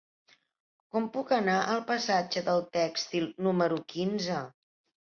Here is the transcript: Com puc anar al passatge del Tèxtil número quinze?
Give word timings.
Com 0.95 1.05
puc 1.17 1.33
anar 1.37 1.59
al 1.75 1.85
passatge 1.93 2.45
del 2.49 2.65
Tèxtil 2.81 3.31
número 3.49 3.81
quinze? 3.97 4.45